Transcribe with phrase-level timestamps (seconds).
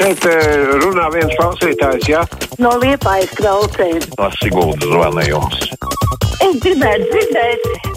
[0.00, 2.24] šeit eh, runā viens klausītājs, jā?
[2.62, 4.08] No liepājas klausējas.
[4.16, 5.70] Tas Siguldas zvana jums.
[6.40, 7.89] Es gribētu dzirdēt.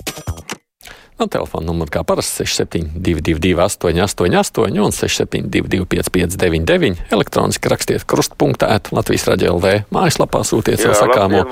[1.23, 9.53] Man telefona numurs kā parasti 6722, 888, un 672, 559, elektroniski rakstiet krustpunktā, Latvijas raidījā
[9.53, 9.71] LV.
[9.95, 11.45] Mājaslapā sūtiet savu sakāmo.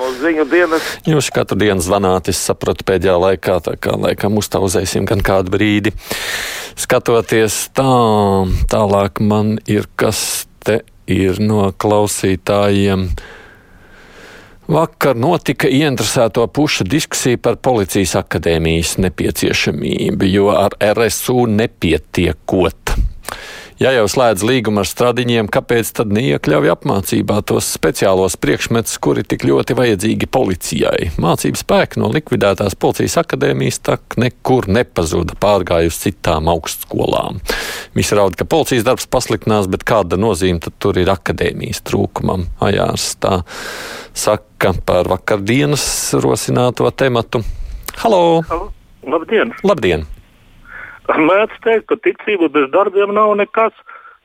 [1.08, 5.94] Jūs katru dienu zvanāt, es sapratu pēdējā laikā, tā kā laikam uztauzēsim gan kādu brīdi.
[6.76, 7.88] Skatoties tā,
[8.68, 13.08] tālāk man ir kas te ir no klausītājiem.
[14.72, 22.94] Vakar notika ieinteresēto pušu diskusija par policijas akadēmijas nepieciešamību, jo ar RSU nepietiekot.
[23.80, 29.46] Ja jau slēdz līgumu ar stradiņiem, kāpēc tad neiekļauj apmācībā tos speciālos priekšmetus, kuri tik
[29.48, 31.08] ļoti vajadzīgi policijai?
[31.22, 37.40] Mācību spēki no likvidētās policijas akadēmijas tak nekur nepazuda, pārgāja uz citām augstskolām.
[37.96, 42.50] Visi raud, ka policijas darbs pasliktinās, bet kāda nozīme tad tur ir akadēmijas trūkumam?
[42.62, 43.40] Ajārs tā
[44.12, 45.84] saka par vakardienas
[46.20, 47.40] rosināto tematu.
[48.04, 48.42] Halo!
[48.52, 48.72] Halo.
[49.02, 49.56] Labdien!
[49.66, 50.11] Labdien!
[51.10, 53.74] Mēdz teikt, ka ticība bez darbiem nav nekas.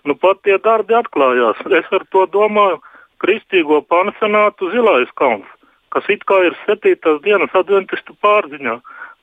[0.06, 1.58] Nu, pat tie darbi atklājās.
[1.74, 2.78] Es ar to domāju
[3.24, 5.50] kristīgo pansionātu Zilais kalns,
[5.90, 8.78] kas it kā ir septītās dienas adventistu pārziņā.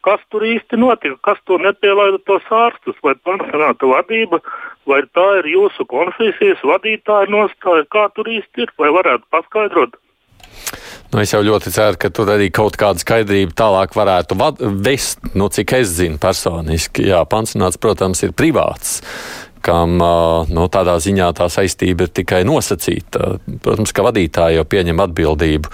[0.04, 1.16] Kas tur īsti notika?
[1.24, 2.98] Kas tur nepielaida tos ārstus?
[3.06, 4.42] Vai pansionāta vadība,
[4.84, 7.86] vai tā ir jūsu konfesijas vadītāja nostāja?
[7.88, 8.74] Kā tur īsti ir?
[8.76, 9.96] Vai varētu paskaidrot?
[11.14, 14.34] Nu, es jau ļoti ceru, ka tur arī kaut kāda skaidrība tālāk varētu
[14.82, 17.04] vest, nu, cik es zinu personiski.
[17.06, 18.96] Jā, pansionāts, protams, ir privāts
[19.64, 23.38] kam nu, tādā ziņā tā saistība ir tikai nosacīta.
[23.64, 25.72] Protams, ka vadītāji jau pieņem atbildību,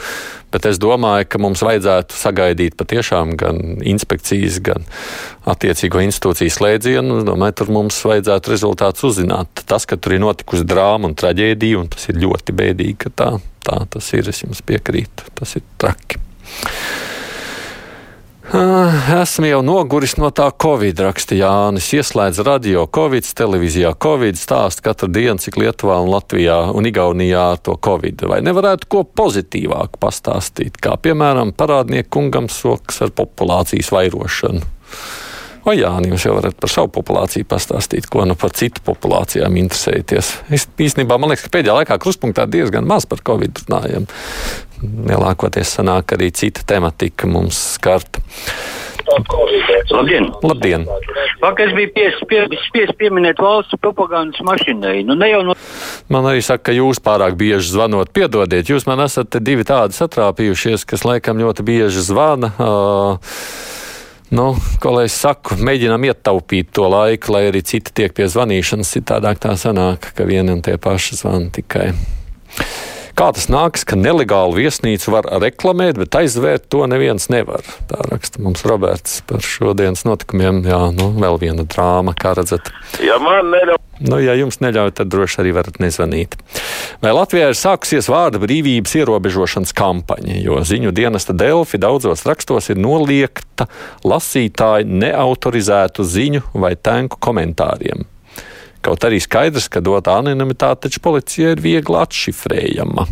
[0.54, 4.86] bet es domāju, ka mums vajadzētu sagaidīt patiešām gan inspekcijas, gan
[5.50, 7.20] attiecīgo institūciju slēdzienu.
[7.20, 9.64] Es domāju, tur mums vajadzētu rezultātus uzzināt.
[9.66, 13.30] Tas, ka tur ir notikusi drāma un traģēdija, un tas ir ļoti bēdīgi, ka tā,
[13.66, 15.30] tā tas ir, es jums piekrītu.
[15.38, 16.22] Tas ir traki.
[18.50, 21.86] Esmu jau noguris no tā Covid, raksta Jānis.
[21.94, 27.76] Ieslēdz radio Covid, televīzijā Covid, stāst katru dienu, cik Lietuvā un Latvijā un Igaunijā to
[27.78, 28.26] Covid.
[28.26, 34.66] Vai nevarētu ko pozitīvāku pastāstīt, kā piemēram parādnieku kungam soks ar populācijas vairošanu?
[35.60, 40.32] O, jā, jūs jau varat par savu populāciju pastāstīt, ko nu par citu populācijām interesēties.
[40.48, 44.08] Es īstenībā man liekas, ka pēdējā laikā kruspunktā diezgan maz par covid runājam
[44.80, 48.22] lielākoties sanāk arī cita tematika mums skarta.
[49.90, 50.28] Labdien!
[50.44, 50.84] Labdien.
[51.40, 52.40] Vakar es biju spiests pie,
[52.72, 55.00] pie, pieminēt valsts propagandas mašīnai.
[55.08, 55.56] Nu, no...
[56.12, 58.12] Man arī saka, ka jūs pārāk bieži zvanot.
[58.14, 62.52] Piedodiet, jūs man esat divi tādi satrāpījušies, kas laikam ļoti bieži zvana.
[62.54, 63.34] Uh,
[64.30, 68.92] Nu, ko lai es saku, mēģinām ietaupīt to laiku, lai arī citi tiek pie zvanīšanas.
[68.94, 71.88] Citādāk tā sanāk, ka viena un tie paši zvana tikai.
[73.18, 77.66] Kā tas nāks, ka nelegālu viesnīcu var reklamēt, bet aizvērt to neviens nevar?
[77.90, 80.62] Tā raksta mums Roberts par šodienas notikumiem.
[80.70, 82.70] Jā, nu, vēl viena drāma, kā redzat.
[83.02, 83.82] Ja man neļauj.
[84.00, 86.38] Nu, ja jums neļauj, tad droši arī varat nezvanīt.
[87.02, 92.80] Vai Latvijā ir sākusies vārda brīvības ierobežošanas kampaņa, jo ziņu dienesta Delfi daudzos rakstos ir
[92.80, 93.68] noliegta
[94.08, 98.06] lasītāju neautorizētu ziņu vai tēnku komentāriem.
[98.80, 103.04] Kaut arī skaidrs, ka dotā anonimitāte taču policija ir viegli atšifrējama.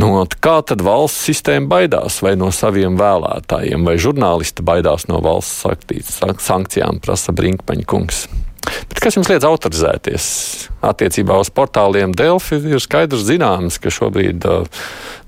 [0.00, 0.08] Nu,
[0.42, 5.62] kā tad valsts sistēma baidās vai no saviem vēlētājiem, vai žurnālisti baidās no valsts
[6.48, 8.24] sankcijām, prasa Brinkmaņa kungs.
[8.66, 10.26] Bet kas jums liedz autorizēties?
[10.86, 14.46] Attiecībā uz portāliem Delfi ir skaidrs zināms, ka šobrīd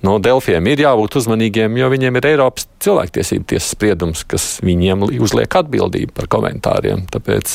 [0.07, 5.59] no Delfiem ir jābūt uzmanīgiem, jo viņiem ir Eiropas cilvēktiesību tiesas spriedums, kas viņiem uzliek
[5.61, 7.07] atbildību par komentāriem.
[7.13, 7.55] Tāpēc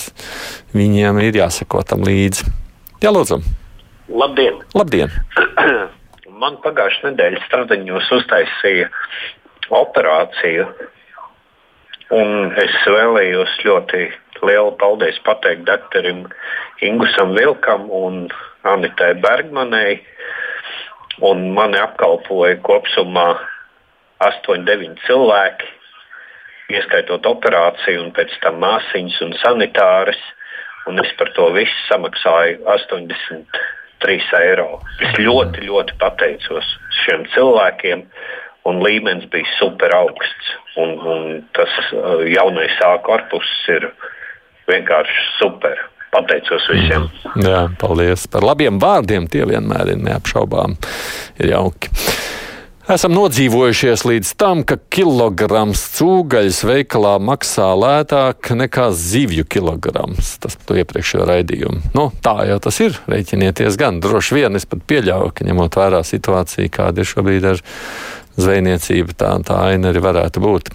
[0.78, 2.48] viņiem ir jāsako tam līdzi.
[3.04, 3.42] Jā, lūdzu.
[4.14, 4.64] Labdien!
[4.76, 5.14] Labdien.
[6.44, 8.90] Man pagājušajā nedēļā stradiņos uztaisīja
[9.72, 10.66] operāciju,
[12.16, 14.10] un es vēlējos ļoti
[14.48, 16.26] lielu paldies pateikt doktoram
[16.81, 18.28] Ingusam Vilkam un
[18.63, 20.01] Anitai Bergmanai.
[21.22, 23.36] Un mani apkalpoja kopumā
[24.24, 25.68] 8-9 cilvēki,
[26.74, 30.19] ieskaitot operāciju, un pēc tam māsīņas un sanitāras.
[30.90, 34.81] Un es par to visu samaksāju 83 eiro.
[35.06, 36.74] Es ļoti, ļoti pateicos
[37.04, 38.04] šiem cilvēkiem,
[38.68, 40.51] un līmenis bija super augsts.
[40.81, 41.24] Un, un
[41.54, 43.86] tas uh, jaunais sākums korpus ir
[44.83, 45.80] vienkārši super.
[46.13, 47.07] Pateicos visiem.
[47.33, 47.41] Mm.
[47.47, 49.25] Jā, paldies par labiem vārdiem.
[49.25, 50.75] Tie vienmēr ir neapšaubām.
[51.41, 51.89] Ir jauki.
[52.94, 60.35] Esam nodzīvojušies līdz tam, ka kilograms cūgaļas veikalā maksā lētāk nekā zivju kilograms.
[60.44, 61.94] Tas par to iepriekšējo raidījumu.
[61.95, 63.00] Nu, tā jau tas ir.
[63.09, 63.97] Rēķinieties gan.
[64.03, 67.63] Droši vien es pat pieļauju, ka ņemot vērā situāciju, kāda ir šobrīd ar
[68.38, 70.74] zvejniecību, tā, tā aina arī varētu būt.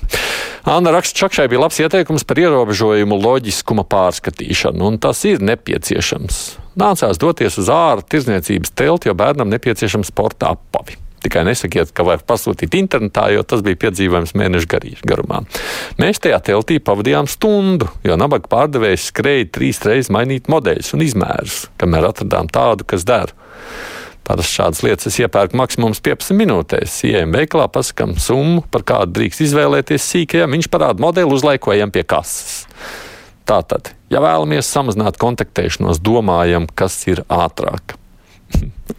[0.68, 6.40] Anna raksta, Čakšai bija labs ieteikums par ierobežojumu loģiskuma pārskatīšanu, un tas ir nepieciešams.
[6.76, 10.98] Nācās doties uz ārā tirzniecības telti, jo bērnam nepieciešams sporta apavi.
[11.24, 15.40] Tikai nesakiet, ka vajag pasūtīt internetā, jo tas bija piedzīvojums mēneša garumā.
[16.02, 21.62] Mēs tajā teltī pavadījām stundu, jo nabaga pārdevējs skrēja trīs reizes mainīt modeļus un izmērus,
[21.80, 23.32] kamēr atradām tādu, kas der.
[24.28, 26.98] Parasti šādas lietas es iepērku maksimums 15 minūtēs.
[27.08, 32.66] Ejam veikalā, pasakām summu, par kādu drīkst izvēlēties sīkajam, viņš parāda modeli, uzlaikojam pie kases.
[33.48, 37.96] Tātad, ja vēlamies samazināt kontaktēšanos, domājam, kas ir ātrāk.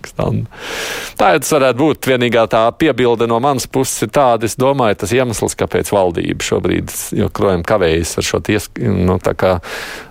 [1.20, 2.10] Tā tas varētu būt.
[2.10, 6.94] Vienīgā tā piebilde no manas puses ir tāda, es domāju, tas iemesls, kāpēc valdība šobrīd
[7.20, 9.20] joprojām kavējas ar šo ties, nu,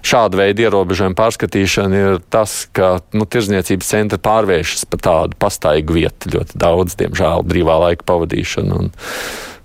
[0.08, 6.34] šādu veidu ierobežojumu pārskatīšanu, ir tas, ka nu, tirzniecības centri pārvēršas par tādu pastaigu vietu
[6.36, 8.82] ļoti daudz, diemžēl, brīvā laika pavadīšanu.
[8.82, 8.90] Un,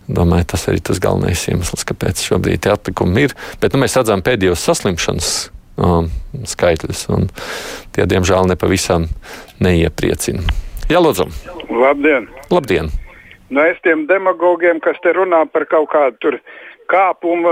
[0.03, 3.35] Domāju, tas arī tas galvenais iemesls, kāpēc šobrīd tie atlikumi ir.
[3.63, 5.29] Bet nu, mēs redzam pēdējos saslimšanas
[5.77, 6.09] um,
[6.49, 7.05] skaitļus.
[7.93, 9.07] Tie, diemžēl, nepavisam
[9.63, 10.43] neiepriecina.
[10.91, 11.29] Jā, Lūdzu!
[11.71, 12.27] Labdien!
[12.51, 12.91] Labdien.
[13.53, 16.37] Nu, es tiem demagogiem, kas te runā par kaut kādu tur
[16.91, 17.51] kāpumu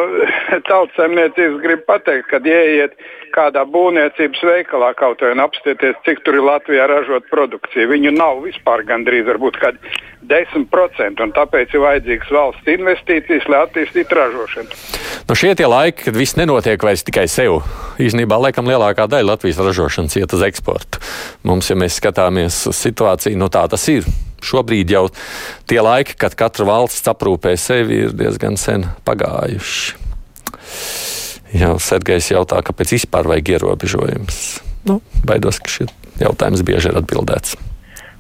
[0.69, 2.95] tautsemniecības, gribu pateikt, kad ieiet
[3.35, 7.89] kādā būvniecības veikalā kaut vai apstieties, cik tur ir Latvijā ražot produkciju.
[7.91, 9.93] Viņu nav vispār gandrīz, varbūt kādi
[10.31, 14.81] 10%, un tāpēc ir vajadzīgs valsts investīcijas, lai attīstītu ražošanu.
[15.29, 17.61] Nu šie tie laiki, kad viss nenotiek vairs tikai sev.
[18.01, 20.99] Īsnībā, laikam, lielākā daļa Latvijas ražošanas iet uz eksportu.
[21.47, 24.07] Mums, ja mēs skatāmies situāciju, nu tā tas ir.
[24.41, 25.07] Šobrīd jau
[25.69, 29.99] tie laiki, kad katra valsts aprūpē sevi, ir diezgan sen pagājuši.
[31.51, 34.39] Jā, Sergejs jautā, kāpēc vispār vajag ierobežojumus.
[34.87, 35.91] Nu, baidos, ka šis
[36.21, 37.57] jautājums bieži ir atbildēts.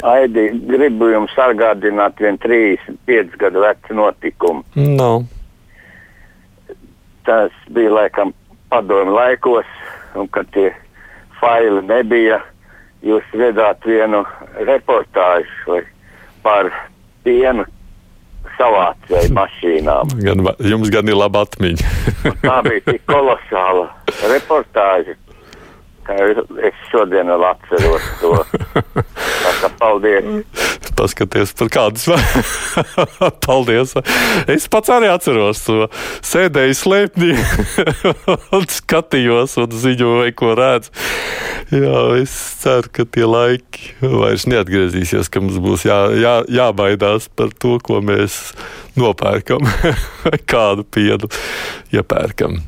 [0.01, 4.63] Aidi, gribu jums atgādināt vienu 35 gadu vecu notikumu.
[4.75, 5.11] No.
[7.25, 8.33] Tas bija laikam
[8.73, 9.69] padomu laikos,
[10.17, 10.71] un kad tie
[11.37, 12.41] faili nebija,
[13.05, 14.23] jūs redzāt vienu
[14.65, 15.81] reportāžu
[16.43, 16.71] par
[17.25, 17.65] pienu
[18.57, 20.15] savācēju mašīnām.
[20.25, 21.91] Gan, jums gan ir laba atmiņa.
[22.47, 23.89] tā bija tik kolosāla
[24.31, 25.17] reportāža
[26.05, 26.15] ka
[26.67, 28.31] es šodien vēl atceros to.
[29.41, 30.27] Tā kā paldies!
[30.97, 32.05] Paskaties, par kādas
[33.45, 33.95] paldies!
[34.51, 35.87] Es pats arī atceros to.
[36.25, 37.31] Sēdēju slēpnī
[38.57, 40.93] un skatījos un ziņoju, ko redzu.
[41.71, 47.53] Jā, es ceru, ka tie laiki vairs neatgriezīsies, ka mums būs jā, jā, jābaidās par
[47.63, 48.41] to, ko mēs
[48.99, 49.63] nopērkam,
[50.51, 51.31] kādu pienu
[51.95, 52.59] iepērkam.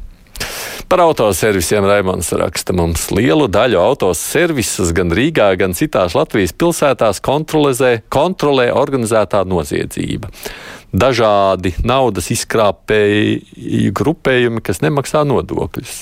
[0.89, 7.95] Par autoservisiem Raimons raksta mums lielu daļu autoservisus gan Rīgā, gan citās Latvijas pilsētās kontrolē,
[8.13, 10.31] kontrolē organizētā noziedzība.
[10.93, 15.95] Dažādi naudas izkrāpēju grupējumi, kas nemaksā nodokļus.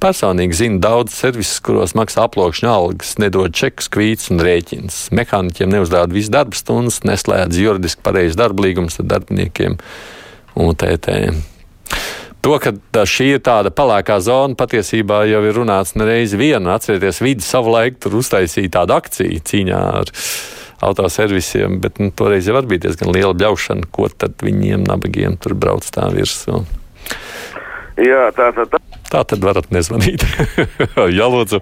[0.00, 5.08] Personīgi zinu daudz servisus, kuros maksā aploksņa algas, nedod čekus, kvītus un rēķinus.
[5.18, 9.80] Mehāniķiem neuzrāda visu darba stundas, neslēdz juridiski pareizi darba līgumus ar darbiniekiem
[10.62, 11.42] un tētēm.
[12.40, 12.72] To, ka
[13.04, 16.78] šī ir tāda pelēkā zona, patiesībā jau ir runāts nereiz viena.
[16.78, 20.12] Atcerieties, vidi savu laiku tur uztaisīja tādu akciju cīņā ar
[20.88, 25.84] autoservisiem, bet nu, toreiz jau bija diezgan liela bļaušana, ko tad viņiem nabagiem tur brauc
[25.92, 26.62] tā virsū.
[28.00, 28.72] Jā, tā tad.
[28.72, 28.80] Tā.
[29.10, 30.22] Tā tad varat nezvanīt.
[31.18, 31.58] Jā, lūdzu.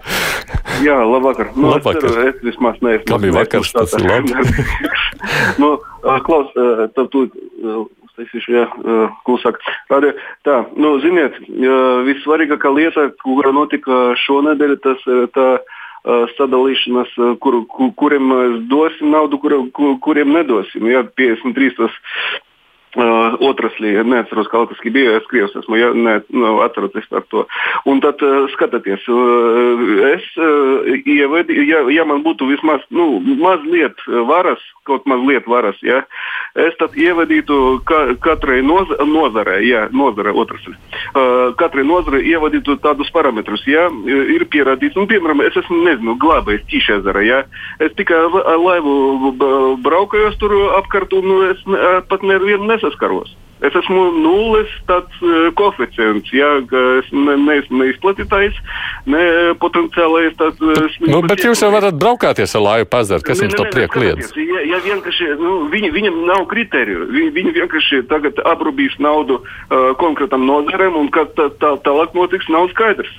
[0.85, 1.55] Jā, labvakar.
[1.57, 2.05] Nu, labvakar.
[2.05, 3.21] Es, ceru, es vismaz neesmu.
[3.25, 4.35] Ir vakars, tas ir labi.
[5.63, 5.71] nu,
[6.27, 6.53] Klaus,
[6.93, 7.23] tu,
[8.19, 8.67] tu Taisīšu, jā,
[9.27, 9.59] klusāk.
[9.95, 10.13] Arī,
[10.47, 11.39] tā, nu, ziniet,
[12.09, 15.49] vissvarīgākā lieta, kura notika šonadēļ, tas ir tā
[16.39, 18.33] sadalīšanas, kur, kur, kuriem
[18.71, 20.87] dosim naudu, kur, kur, kuriem nedosim.
[20.89, 21.97] Jā, 53 tas
[22.99, 25.19] otraslī, neatceros, kā tas bija.
[25.19, 27.45] Es krievs esmu, ja ne, nu, atceros par to.
[27.89, 28.23] Un tad
[28.55, 29.05] skatieties,
[30.09, 30.27] es
[31.05, 36.03] ievedi, ja, ja man būtu vismaz nu, mazliet varas, kaut mazliet varas, ja,
[36.59, 40.75] es tad ievadītu ka, katrai noz, nozarei, ja, nozare otraslī.
[41.61, 47.25] Katrai nozarei ievadītu tādus parametrus, ja, ir pierādīts, un, piemēram, es esmu, nezinu, glābējis Tīšezera,
[47.27, 47.43] ja,
[47.85, 48.21] es tikai
[48.59, 49.35] laivu
[49.85, 51.63] braukājos tur apkārt, un es
[52.11, 53.37] pat nevienu nesaskaros.
[53.59, 58.55] Es esmu nulles tāds uh, koeficients, ja es ne, neesmu ne izplatītājs,
[59.11, 59.23] ne
[59.59, 60.63] potenciālais tāds
[60.95, 61.11] slims.
[61.11, 64.31] Nu, bet jūs jau varat braukāties ar laivu pazart, kas jums to prieku liedz?
[64.39, 69.91] Ja, ja vienkārši, nu, viņi, viņam nav kriteriju, viņi, viņi vienkārši tagad aprūpīs naudu uh,
[69.99, 73.11] konkrētam nozarēm, un kad tā, tā, tālāk notiks, nav skaidrs.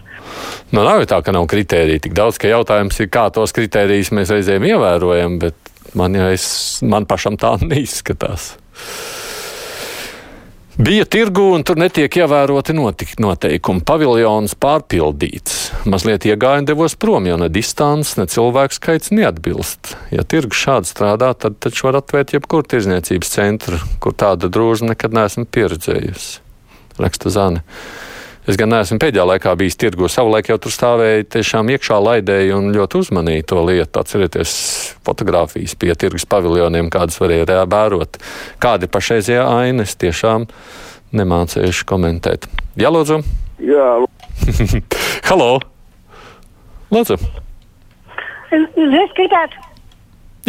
[0.72, 4.16] Nu, nav jau tā, ka nav kritērija tik daudz, ka jautājums ir, kā tos kritērijus
[4.16, 8.54] mēs reizēm ievērojam, bet man, ja es, man pašam tā neizskatās.
[10.78, 13.82] Bija tirgu, un tur netiek ievēroti noteikumi.
[13.88, 15.56] Paviljons pārpildīts.
[15.90, 19.96] Mazliet iegāja un devos prom, jo ne distance, ne cilvēku skaits neatbilst.
[20.14, 25.18] Ja tirgus šādi strādā, tad taču var atvērt jebkuru tirzniecības centru, kur tāda drūža nekad
[25.18, 26.40] neesmu pieredzējusi.
[27.00, 27.66] Raksta Zane.
[28.48, 30.08] Es gan neesmu pēdējā laikā bijis tirgu.
[30.10, 34.00] Savulaik jau tur stāvēja tiešām iekšā laidēji un ļoti uzmanīja to lietu.
[34.00, 34.54] Atcerieties
[35.06, 38.18] fotografijas pie tirgus paviljoniem, kādas varēja vērot.
[38.64, 40.48] Kāda ir pašreizējā aina, es tiešām
[41.20, 42.48] nemācījuši komentēt.
[42.80, 43.20] Jā, lūdzu.
[43.66, 43.92] Jā.
[45.30, 45.52] Halo!
[46.90, 47.20] Lūdzu.
[48.50, 49.66] Es, gribētu.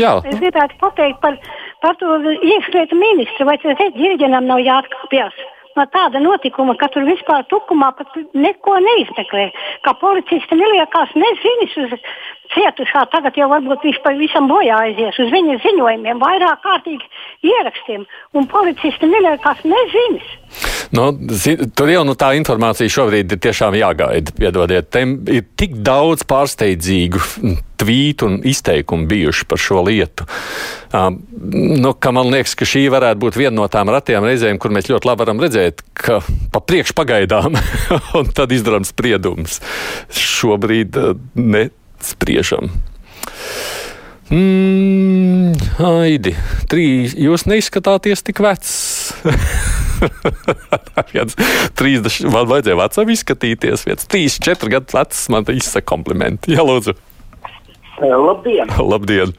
[0.01, 0.17] Jā.
[0.25, 1.37] Es gribētu pateikt par,
[1.83, 5.37] par to iekšlietu ministru, vai tas ģirģenam nav jāatkāpjas
[5.81, 9.49] no tāda notikuma, ka tur vispār tukumā pat neko neizmeklē.
[9.87, 11.95] Kā policisti neliekās nezinis uz
[12.55, 18.51] cietušā, tagad jau varbūt viņš pavisam bojā aizies uz viņa ziņojumiem, vairāk kārtīgi ierakstiem, un
[18.51, 20.37] policisti neliekās nezinis.
[20.91, 21.13] Nu,
[21.79, 24.35] tur jau nu, tā informācija šobrīd ir tiešām jāgaida.
[24.35, 27.21] Piedodiet, te ir tik daudz pārsteidzīgu
[27.81, 30.27] tvītu un izteikumu bijuši par šo lietu.
[30.91, 31.21] Um,
[31.79, 35.09] nu, man liekas, ka šī varētu būt viena no tām ratiem reizēm, kur mēs ļoti
[35.09, 36.19] labi varam redzēt, ka
[36.51, 37.55] pa priekšu pagaidām
[38.19, 39.61] un tad izdarām spriedumus.
[40.11, 42.75] Šobrīd uh, nespriežam.
[44.31, 45.30] Mm,
[45.81, 46.35] Aidi,
[46.71, 48.73] trīs, jūs neizskatāties tik vecs.
[51.81, 53.85] 30, man vajadzēja vecam izskatīties.
[53.89, 56.55] Viens 3, 4 gadus vecs, man te izsaka komplimenti.
[56.57, 56.97] Jā, lūdzu.
[58.01, 58.73] Labdien!
[58.81, 59.35] Labdien!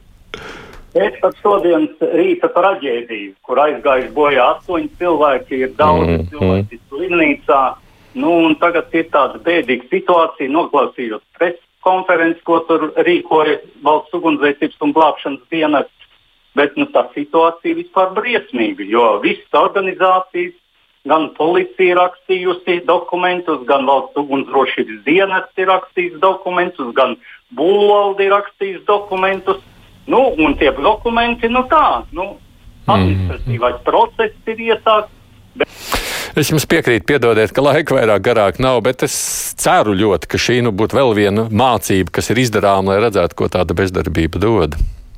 [0.92, 6.82] Es par šodienas rīta traģēdiju, kur aizgājuši bojā astoņi cilvēki, ir daudz mm, cilvēki mm.
[6.92, 7.62] slimnīcā.
[8.20, 14.94] Nu, tagad ir tāda bēdīga situācija, noklausījos preses konferenci, ko tur rīkoja valsts ugunsdzēsības un
[14.98, 16.00] glābšanas dienests.
[16.58, 20.58] Bet nu, tā situācija vispār briesmīga, jo visas organizācijas,
[21.08, 27.15] gan policija rakstījusi dokumentus, gan valsts ugunsdrošības dienests ir rakstījis dokumentus, gan
[27.58, 29.63] būvvalde ir rakstījis dokumentus.
[30.12, 32.34] Nu, un tie dokumenti, nu tā, nu,
[32.89, 33.84] administratīvais mm.
[33.88, 35.13] process ir iesākts.
[35.55, 35.81] Bet...
[36.39, 39.15] Es jums piekrītu, piedodiet, ka laika vairāk garāk nav, bet es
[39.60, 43.50] ceru ļoti, ka šī nu būtu vēl viena mācība, kas ir izdarāma, lai redzētu, ko
[43.51, 44.77] tāda bezdarbība dod.